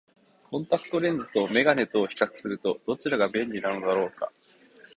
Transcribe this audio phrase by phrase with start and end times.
[0.49, 4.31] コンタクトレンズと眼鏡とを比較すると、どちらが便利なのだろうか。